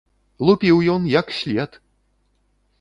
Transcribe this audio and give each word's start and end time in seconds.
Лупіў 0.47 0.81
ён 0.95 1.05
як 1.19 1.27
след! 1.43 1.79